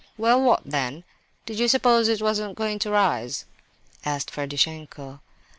"Well, 0.17 0.41
what 0.41 0.63
then? 0.65 1.03
Did 1.45 1.59
you 1.59 1.67
suppose 1.67 2.07
it 2.07 2.23
wasn't 2.23 2.57
going 2.57 2.79
to 2.79 2.89
rise?" 2.89 3.45
asked 4.03 4.31
Ferdishenko. 4.31 5.19